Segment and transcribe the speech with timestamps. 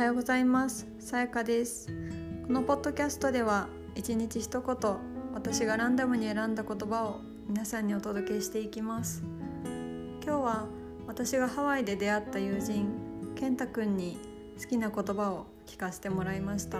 [0.00, 0.86] はようございます。
[0.98, 1.88] さやかです。
[2.46, 4.96] このポッドキャストでは一日一言
[5.34, 9.22] 私がランダムに選んだ言葉を皆さんにお届けしていきます。
[10.24, 10.66] 今日は
[11.06, 12.88] 私がハワイで出会った友人
[13.36, 14.16] 健太くんに
[14.58, 16.78] 好きな言葉を聞かせてもらいました。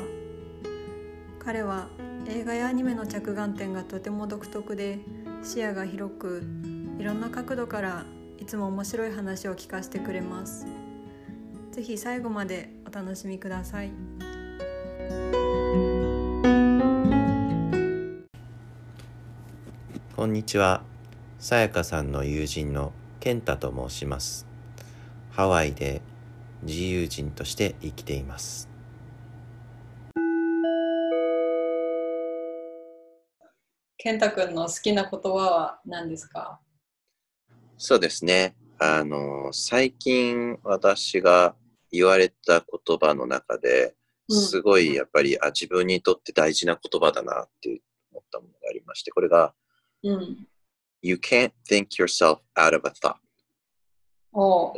[1.41, 1.89] 彼は
[2.27, 4.99] 映画やアニメの着眼点がとても独特で
[5.43, 6.43] 視野が広く
[6.99, 8.07] いろんな角度から
[8.39, 10.65] いつも面白い話を聞かせてくれます。
[11.73, 13.93] ぜひ最後までお楽しみください
[20.17, 20.83] こんにちは。
[21.39, 24.45] さやかさんの友人の健太と申します。
[25.31, 26.03] ハワイで
[26.63, 28.69] 自由人として生きています。
[33.99, 36.59] 健太くんの好きな言葉は何ですか？
[37.79, 38.57] そうですね。
[38.79, 41.55] あの、最近私が
[41.91, 43.95] 言われた言葉の中で、
[44.29, 47.81] うんすごいやっぱり、あ、自分にとって大事な言葉だなって
[48.13, 49.53] 思ったものがありまして、これが、
[50.05, 50.47] うん。
[51.03, 53.17] You can't think yourself out of a thought.
[54.33, 54.75] おう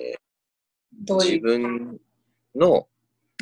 [1.20, 1.40] 自う？
[1.40, 2.00] 分
[2.55, 2.88] の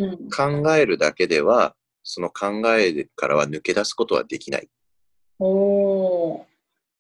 [0.01, 0.29] うん。
[0.31, 4.69] 考えるだけでは、その考えからは抜け出すことはできないっ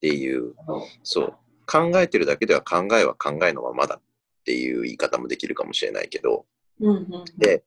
[0.00, 0.54] ていう、
[1.02, 1.34] そう、
[1.66, 4.02] 考えてるだけでは考えは考えのままだっ
[4.44, 6.46] ていう言い方もできるかもしれないけど、
[6.80, 7.24] うんうん。
[7.38, 7.64] で、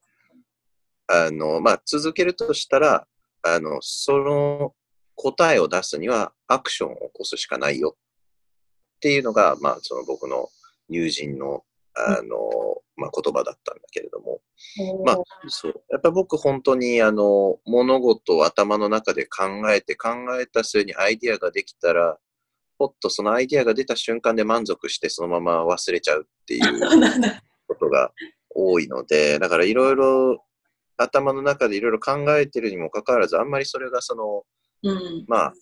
[1.08, 3.08] あの、まあ、続けるとしたら、
[3.44, 4.73] あの、その
[5.16, 10.50] 答えを出すにはアクションを起こすしかないよっていうのが、まあ、その僕の
[10.89, 11.64] 友人の、
[11.95, 14.41] あの、まあ、言葉だったんだけれども、
[15.06, 15.84] まあ、そう。
[15.89, 22.17] やっぱ僕本当にあの、物事を頭の中で考えて考えた末にアイディアができたら、
[22.80, 26.61] ポッとそのアイディアが出た瞬間で満足してそのまま忘れちゃうっていう。
[27.67, 28.11] ことが
[28.56, 30.44] 多いので、だからいろいろ
[30.98, 34.44] 頭の中でいろいろ考えてるにもかかわらず、あんまりそれがその、
[34.84, 35.25] うん。
[35.28, 35.53] まあ、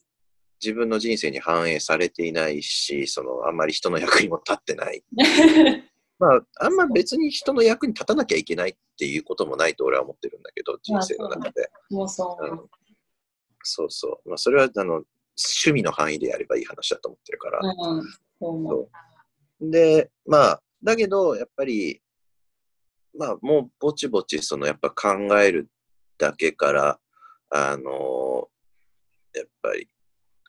[0.61, 5.03] 自分の人生に反映されていないし、その、あんまり人の役にも立ってない。
[6.19, 11.71] まあ、あんま別に人の役に立たなきゃいけないっていうこともないと俺は思ってるんだけど、人生の中で。
[11.89, 12.03] そ
[12.39, 12.69] ううん
[13.63, 14.29] そうそう。
[14.29, 17.59] まあ、それは、あの、趣味の範囲でやればいい話だと思ってるから。
[17.61, 18.03] うん。
[18.03, 18.07] そ
[18.41, 18.89] う思う。
[19.61, 22.01] で、まあ、だけど、やっぱり、
[23.17, 25.69] まあ、もうぼちぼち、その、やっぱ考える
[26.17, 26.99] だけから、
[27.53, 28.47] あの
[29.33, 29.87] やっぱり、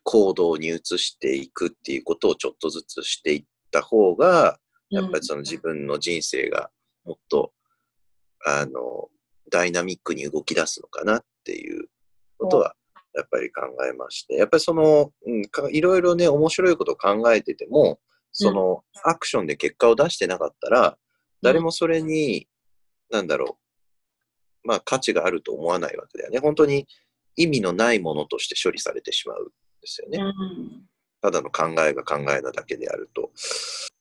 [0.05, 4.59] 行動に移していくっていうことをちょっとずつしていった方が、
[4.91, 6.71] やっぱりその自分の人生が
[7.05, 7.53] もっと、
[8.45, 9.09] あの、
[9.51, 11.89] ダイナミックに動き出すのかなっていう
[12.39, 12.75] ことは、
[13.15, 18.01] やっぱり考えまして、やっぱりその、うん、かいろいろね、面白いことを考えてても、
[18.33, 20.99] その、アクションで結果を出してなかったら、
[21.43, 22.49] 誰もそれに、
[23.13, 23.59] なんだろ
[24.65, 26.41] う、まあ価値があると思わないわけだよね。
[26.41, 26.89] 本当に
[27.37, 29.53] 意味のないものとして処理されてしまうんで
[29.85, 30.19] すよね。
[30.19, 30.83] うん。
[31.21, 33.31] ただの考えが考えなだけであると。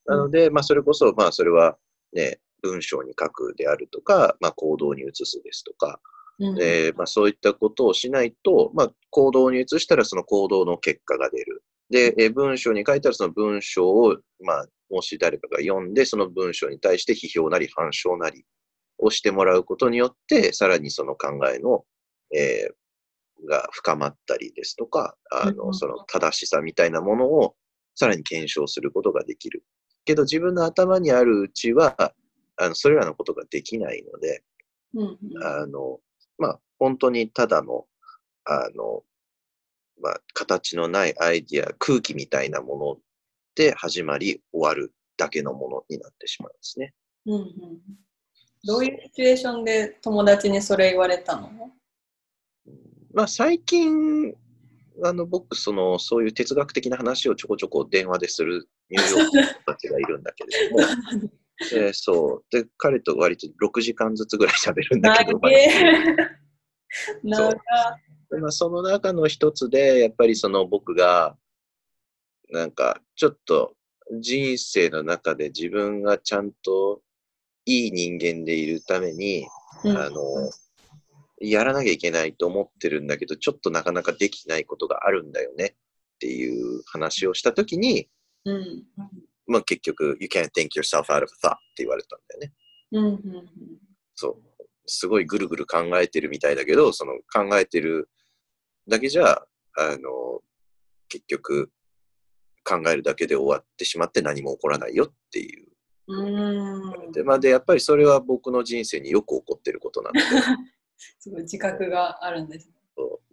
[0.06, 1.78] なので、まあ、それこそ、まあ、それは
[2.14, 6.00] ね、文章に書くであるとか、まあ、行動に移すですとか、
[6.40, 6.62] うん。
[6.62, 11.64] えーまあ、そういったことをしないと、まあ、行動に移したらその行動の結果が出る。
[11.90, 18.46] で、えー文章に書いたらその文章を、まあ、もし誰かが読んで、その文章に対して批評なり反証なり
[19.02, 21.84] をしてもらうことによって、さらにその考えの、
[22.34, 22.82] えー
[23.48, 27.56] が深まったりですとか、あうんの、その正しさみたいなものを
[27.96, 29.64] さらに検証することができる。
[30.06, 32.14] けど自分の頭にあるうちは、
[32.58, 34.44] あの、それらのことができないので、
[34.94, 35.18] うん。
[35.44, 36.00] あの、
[36.38, 37.86] まあ、本当にただの、
[38.46, 39.04] あの、
[40.02, 42.98] まあ、形のないアイディア、空気みたいなもの
[43.56, 46.94] で始まり終わるだけのものになってしまうんですね。
[47.28, 47.48] うんうん。
[48.64, 51.72] どういうシチュエーションで友達にそれ言われたの？
[53.14, 54.34] まあ、最近、
[55.04, 60.82] あの、僕、その、そういう哲学的な話をちょこちょこ電話でするニューヨークの人たちがいるんだけれども、
[61.74, 62.46] えーそう。
[62.52, 66.16] で、彼と割と6時間ずつぐらい喋るんだけど、長え。
[67.24, 67.58] 長で
[68.40, 71.38] まあ、その中の一つで、やっぱりその僕が、
[72.50, 73.76] なんか、ちょっと
[74.20, 77.02] 人生の中で自分がちゃんと
[77.66, 79.48] いい人間でいるために、
[79.84, 80.22] うんあの、
[81.40, 85.78] やらなきゃいけないと思ってるんだけど、ちょっとなかなかできないことがあるんだよねっ
[86.20, 88.10] ていう話をしたときに、
[88.46, 88.84] うん。
[89.48, 92.54] まあ結局、You can't think yourself out of a thought って言われたんだよね。
[92.92, 93.50] うんうん
[94.16, 94.42] そう。
[94.86, 98.10] すごいぐるぐる考えてるみたいだけど、その考えてる
[98.88, 99.42] だけじゃ、
[99.78, 100.42] あの、
[101.08, 101.72] 結局、
[102.64, 105.71] 考えるだけで終わってしまって何も起こらないよっていううん。
[107.12, 110.20] で、まあ、で、やっぱりそれは僕の人生によく起こってることなので、
[111.20, 112.74] すごい自覚があるんですね。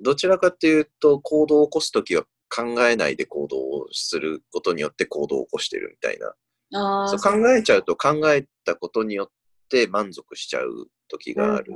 [0.00, 6.34] どちらかというと、行動を起こすときは考えないで行動をすることによって行動を起こしてるみたいな。
[6.80, 9.30] ああ、そう考えちゃうと考えたことによっ
[9.68, 11.74] て満足しちゃう時がある。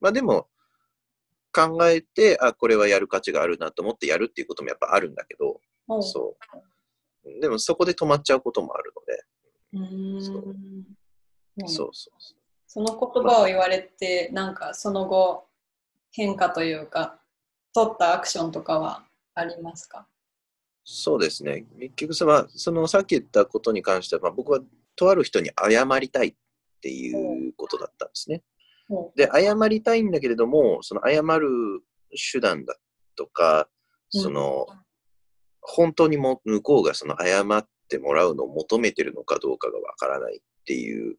[0.00, 0.48] まあでも、
[1.52, 6.02] 考えて、あ、これはやる価値があるなと思ってやるっていうこともやっぱあるんだけど、うん。
[6.02, 6.36] そ
[7.24, 7.40] う。
[7.40, 9.24] でもそこで止まっちゃうこともあるので、
[9.72, 10.22] うーん。
[10.22, 10.36] そう
[11.60, 12.34] うんそうそうそ
[12.68, 15.46] その言葉を言われて、なんかその後
[16.12, 17.18] 変化というか、
[17.74, 19.04] 取ったアクションとかは
[19.34, 20.06] ありますか？
[20.84, 21.66] そうですね。
[21.78, 24.60] 結局その、そのさっき言ったことに関しては、まあ、僕は
[24.96, 26.34] とある人に謝りたいっ
[26.80, 28.42] ていうことだったんですね。
[28.88, 31.48] ほで、謝りたいんだけれども、その謝る
[32.32, 32.76] 手段だ
[33.16, 33.68] とか、
[34.14, 34.66] うんその、
[35.60, 41.16] 本当にも向こうがその謝ってもらうのを求めてるのかどうかがわからないっていう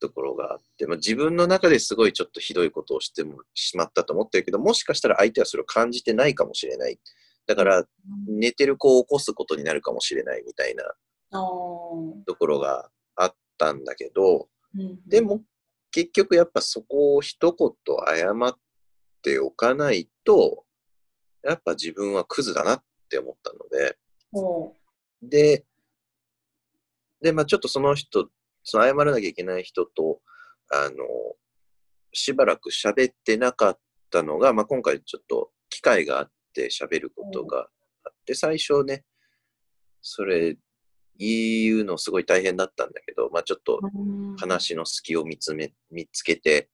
[0.00, 6.98] ところがあって、まあ、自分の中ですごいちょっとひどいことをしてもしまったと思ってるけど、もしかしたら相手はそれを感じてないかもしれない。
[7.46, 8.38] だから、うん。
[8.38, 10.84] 寝てる子を起こすことになるかもしれないみたいな
[11.32, 15.40] ところがあったんだけど、うんで、も
[15.90, 17.70] 結局やっぱそこを一言
[18.16, 18.58] 謝っ
[19.22, 20.64] ておかないと、
[21.42, 23.98] やっぱ自分はクズだなって思ったので、
[24.32, 24.74] ほ
[25.22, 25.64] で、
[27.20, 28.28] で、まあちょっとその人、
[28.64, 30.20] その謝らなきゃいけない人と、
[30.70, 30.96] あの、
[32.12, 33.78] しばらく喋ってなかっ
[34.10, 37.68] たのが、まあ今回ちょっと機会があって喋ることが
[38.04, 39.04] あって、最初ね、
[40.00, 40.56] それ
[41.16, 43.80] 言うのすごい大変だったんだけど、まあちょっと
[44.38, 46.68] 話の隙を見つめ、見つけて、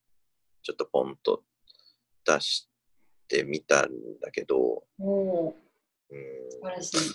[0.63, 1.43] ちょっとポンと
[2.25, 2.69] 出し
[3.29, 3.91] てみたん
[4.21, 5.55] だけど、ほ
[6.11, 6.23] ううん。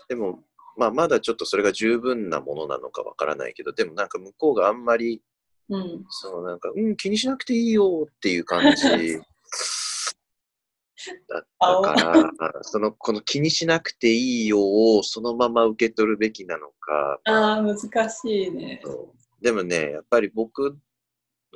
[0.08, 0.44] でも、
[0.78, 5.22] まあ、まだちょっとそれが十分なものなのかわからないけど、でもなんか向こうがあんまり、
[5.70, 6.06] うん。
[6.10, 8.84] そのなんか、うん、気にしなくていいよっていう感じ
[11.28, 12.32] だったから、
[12.64, 17.78] その、この気にしなくていいよをそのまま受け取るべきなのか、ああ、難
[18.10, 18.82] しいね。
[19.42, 20.78] でもね、やっぱり僕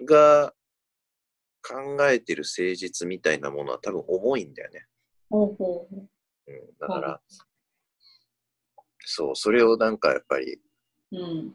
[0.06, 0.54] が
[1.62, 4.86] 考えてる誠実みたいなものは多分重いんだよね。
[5.30, 6.10] ほうほうほう。
[6.48, 7.22] うん、だから、
[9.10, 10.60] そう、それをなんかやっぱり、
[11.14, 11.20] うん。
[11.20, 11.54] うん、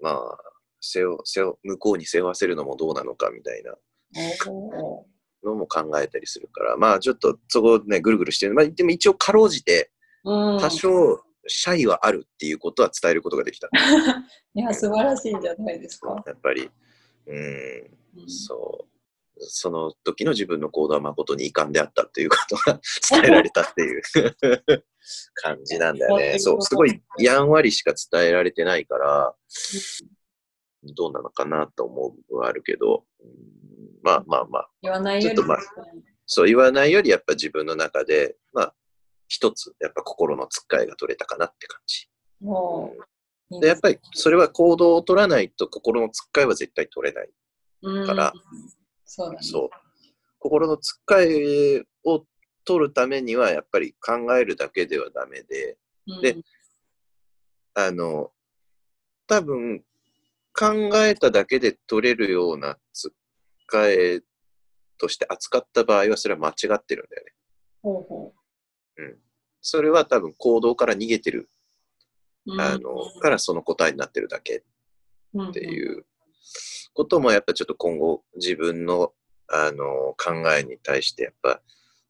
[0.00, 0.38] まあ、
[0.80, 3.74] 背負、背負、向こうに背負わせるのもどうなのかみたいな
[5.44, 8.54] のも考えたりするから、まあちょっとそこね、ぐるぐるしてる。
[8.54, 9.90] まあでも一応かろうじて、
[10.24, 10.58] うん。
[10.58, 13.68] 多少、シャイはあるっていうことは伝えることができた。
[14.54, 16.16] いや、素晴らしいんじゃないですか。
[16.26, 16.70] やっぱり、
[17.26, 17.90] うん、
[18.22, 18.95] うんそう。
[19.38, 22.80] その時の自分の行動は誠に遺憾であったっていうことが
[23.10, 24.02] 伝えられたっていう
[25.34, 26.38] 感じなんだよね。
[26.38, 29.34] そう、すごいやんわりしか伝えられてないから、
[30.82, 33.30] どうなのかなと思う部分はあるけど、うん
[34.02, 35.58] まあまあまあ、言わないよりまあ
[36.26, 38.74] そう言わないよりやっぱ自分の中で、まあ、
[39.28, 42.08] 一つ、やっぱ心のつっかえが取れたかなって感じ。
[43.60, 47.30] で、やっぱりそれは行動を取らないと心のつっかえは絶対取れない。
[47.82, 48.32] うんから
[49.06, 49.38] そうだね。
[49.42, 49.70] そう。
[50.38, 52.24] 心のつっかえを
[52.64, 56.36] 取るためには、やっぱり考えるだけではダメで、うんで
[57.74, 58.32] あの、
[59.26, 59.84] 多分、
[60.58, 60.72] 考
[61.04, 63.12] えただけで取れるようなつっ
[63.66, 64.22] かえ
[64.96, 67.32] として扱った場合は、それは間違ってるんだよね。
[67.82, 68.32] ほうほ
[69.60, 71.50] それは多分行動から逃げてる、
[72.46, 72.60] う。
[72.60, 74.62] あの、からその答えになってるだけっ
[75.44, 76.06] っていう
[76.92, 79.12] こともやっぱちょっと今後自分の
[79.48, 81.60] あの考えに対してやっぱ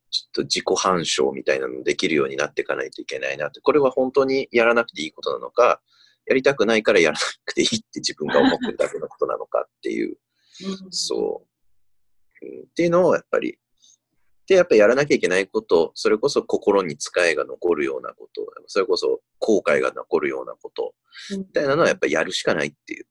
[0.09, 5.81] ちょっと自己反証みたいなのできるようになっていかないといけないなってこれは本当にやらなくていいことなのか
[6.25, 10.17] やりたくないからやらなくていいって 自分が思ってるだけのことなのかっていう。
[10.83, 10.91] うん。
[10.91, 11.45] そ
[12.41, 12.61] う、うん。
[12.61, 13.59] っていうのをやっぱり
[14.47, 20.95] でやっぱりやらなきゃいけないことそれこそ心に使いが残るようなことそれこそ後悔が残るようなこと
[21.37, 23.05] みたいなのはやっぱりやるしかないっていう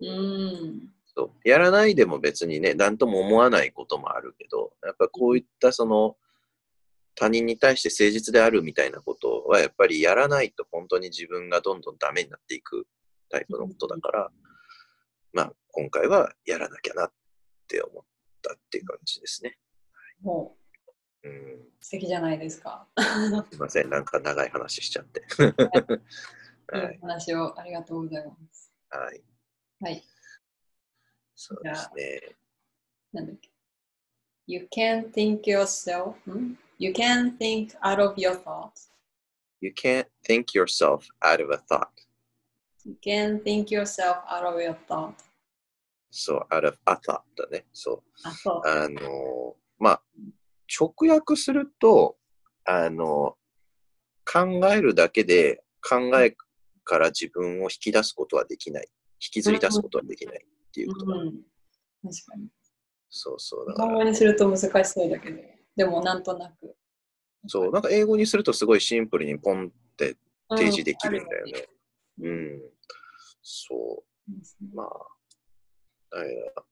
[0.00, 0.90] うん。
[1.04, 6.16] そうやらないでも別にね、何とも思わないこともあるけど、やっぱこういったその
[7.14, 12.86] 他人に対して誠実であるみたいなことはやっぱりやらないと本当に自分がどんどんダメになっていく
[13.30, 14.30] タイプのことだから、
[15.32, 17.12] まあ今回はやらなきゃなっ
[17.66, 18.04] て思っ
[18.42, 19.58] たっていう感じですね。
[20.22, 20.56] も
[21.24, 22.86] うん、う素敵じゃないですか。
[23.50, 25.22] すいません、なんか長い話しちゃって。
[26.72, 28.72] はい いい、話をありがとうございます。
[28.90, 29.22] はい、
[29.80, 30.02] はい。
[31.34, 32.36] そうですね。
[33.12, 33.50] なんだっけ
[34.46, 36.14] ?You can think yourself.
[36.30, 38.90] ん You can think out of your thoughts.
[39.60, 41.88] You can't think yourself out of a thought.
[42.84, 45.14] You can think yourself out of your thought.
[46.10, 47.66] そう、out of a thought だね。
[47.72, 48.02] そう。
[48.24, 48.68] あ、そう。
[48.68, 50.02] あの、まあ、
[50.80, 52.16] 直訳すると、
[52.64, 53.36] あの、
[54.24, 54.40] 考
[54.72, 56.36] えるだけで考え
[56.84, 58.88] から自分を引き出すことはできない。
[59.20, 61.36] 引きずり出すことはできないっていうことだ、うん、確
[62.26, 62.48] かに。
[63.10, 63.66] そうそう。
[63.66, 65.42] だから、にすると難しそうだけど、
[65.76, 66.76] でもなんとなく。
[67.46, 70.16] そう、なんか英語にするとすごいシンプルにポンって
[70.50, 71.52] うん提示できるんだよね。
[72.22, 72.60] うん。
[73.42, 74.76] そう。
[74.76, 74.88] まあ、
[76.10, 76.62] だから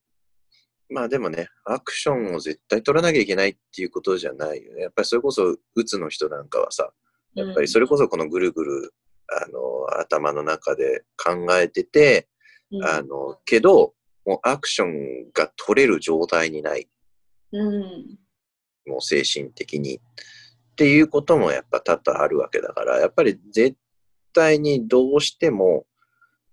[0.89, 4.83] まあでもね、アクションを絶対取らなきゃいけないっていうことじゃないよね。
[4.83, 5.43] やっぱりそれこそ、
[5.75, 6.91] うつの人なんかはさ、
[7.33, 8.93] やっぱりそれこそこのぐるぐる、
[9.27, 12.29] あの、頭の中で考えてて、
[12.71, 13.93] うん、あの、けど、
[14.25, 16.87] もうアクションが取れる状態にない。
[17.53, 18.17] うん、
[18.85, 19.95] もう精神的に。
[19.97, 20.01] っ
[20.75, 23.77] ていうこともやっぱ多々あるわけだから、やっぱり絶
[24.33, 25.85] 対にどうしても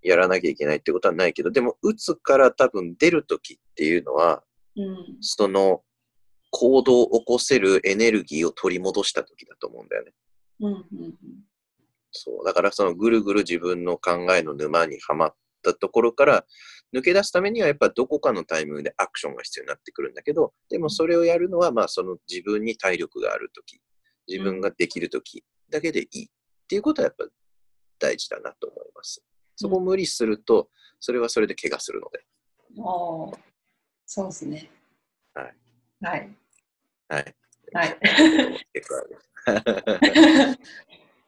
[0.03, 4.43] やらなきゃいけないってことはないけど、でも、うつから多分出るときっていうのは、
[4.77, 5.83] うん、その
[6.51, 10.13] 行動を起こせるエネルギーを取り戻したときだと思うんだよね。
[10.61, 11.15] うん、うん、
[12.13, 12.45] そう。
[12.45, 16.45] だからそのぐるぐる自分の考えの沼にはまったところから
[16.95, 23.81] 抜け出すためにはやっぱどこかのタイミングでアクションが必要になってくるんだけど、でもそれをやるのはまあその自分に体力があるとき、
[24.29, 26.29] 自分ができるときだけでいいっ
[26.69, 27.27] ていうことはやっぱ
[27.99, 29.23] 大事だなと思います。
[29.57, 30.69] そこを無理すると、
[31.01, 32.25] それはそれで怪我するので。
[32.79, 33.39] おー
[34.07, 34.71] そうですね。
[35.35, 35.55] はい。
[36.01, 36.37] はい。
[37.09, 37.37] はい。
[37.73, 37.99] はい。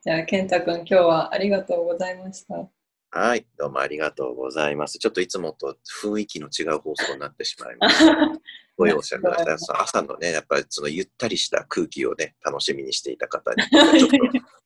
[0.03, 2.71] じゃあ、健太くん、今日はありがとうございました。
[3.11, 3.47] はい。
[3.57, 4.99] どうもありがとうございます。
[4.99, 8.15] ちょっといつもと雰囲気の違う放送になってしまいました。
[8.77, 9.77] ご容赦ください。
[9.81, 14.17] 朝のね、やっぱりそのゆったりした空気をね、楽しみにしていた方に、ちょっと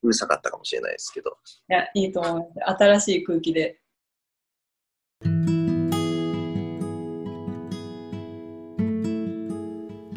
[0.03, 1.37] うるさかったかもしれないですけど。
[1.69, 2.83] いや、いいと思います。
[2.83, 3.79] 新しい空気で。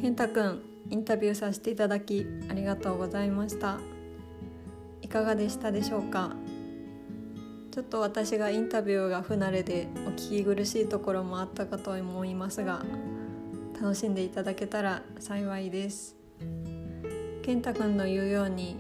[0.01, 3.79] 健太くん、インタビューさせていただきありがとうございました。
[5.03, 6.35] いかがでしたでしょうか？
[7.75, 12.85] ちょっと私がインタビューが不慣れでお聞き苦しいところもあったかと思いますが
[13.75, 16.15] 楽しんでいただけたら幸いです。
[17.43, 18.77] 健太くんの言うように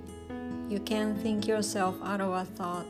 [0.69, 2.85] You can think yourself out of a thought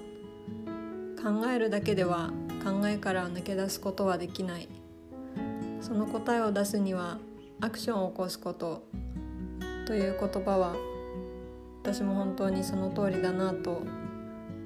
[1.23, 2.31] 考えるだけでは
[2.63, 4.69] 考えから抜け出すことはできない。
[5.81, 7.17] その答えを出すには
[7.63, 8.87] アクションを起こすこと
[9.87, 10.77] という言葉は
[11.83, 13.83] 私も本当にその通りだなと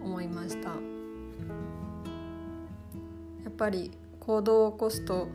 [0.03, 0.88] 思いました。
[3.59, 5.29] ぱり行動を起こすと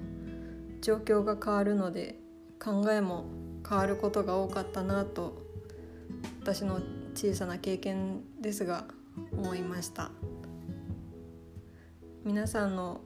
[0.82, 2.16] 状況が変わるので
[2.60, 3.26] 考えも
[3.68, 5.42] 変わることが多かったなと
[6.42, 6.80] 私の
[7.14, 8.86] 小さな経験ですが
[9.34, 10.12] 思いました。
[12.24, 13.02] 皆さんの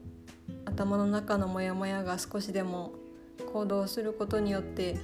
[0.66, 2.94] 頭の中のモヤモヤが少しでも
[3.52, 4.98] 行動することによって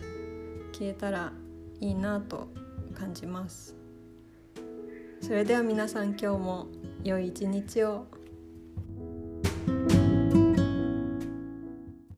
[0.72, 1.34] 消えたら
[1.79, 2.48] いいなと
[2.93, 3.75] 感じます。
[5.22, 6.67] それでは皆さん今日も
[7.03, 8.12] 良い一日を。